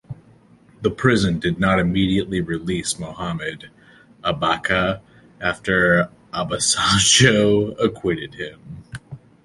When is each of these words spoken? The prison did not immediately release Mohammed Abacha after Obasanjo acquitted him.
The 0.81 0.89
prison 0.89 1.37
did 1.39 1.59
not 1.59 1.77
immediately 1.77 2.41
release 2.41 2.97
Mohammed 2.97 3.69
Abacha 4.23 4.99
after 5.39 6.09
Obasanjo 6.33 7.77
acquitted 7.79 8.33
him. 8.33 8.59